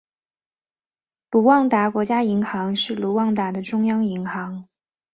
[1.29, 4.67] 卢旺达国家银行是卢旺达的中央银行。